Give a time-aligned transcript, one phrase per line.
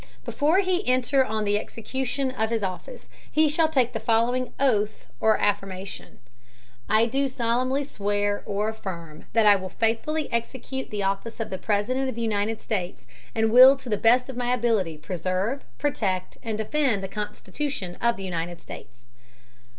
[0.25, 5.05] Before he enter on the Execution of his Office, he shall take the following Oath
[5.19, 6.17] or Affirmation:
[6.89, 12.09] "I do solemnly swear (or affirm) that I will faithfully execute the Office of President
[12.09, 16.57] of the United States, and will to the best of my Ability, preserve, protect and
[16.57, 19.05] defend the Constitution of the United States."